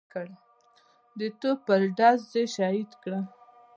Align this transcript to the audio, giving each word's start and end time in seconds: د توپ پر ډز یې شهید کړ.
د 1.19 1.21
توپ 1.39 1.57
پر 1.67 1.81
ډز 1.97 2.21
یې 2.35 2.43
شهید 2.55 2.91
کړ. 3.03 3.13